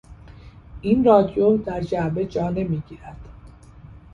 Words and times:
این 0.81 1.03
رادیو 1.03 1.57
در 1.57 1.81
جعبه 1.81 2.25
جا 2.25 2.49
نمیگیرد. 2.49 3.17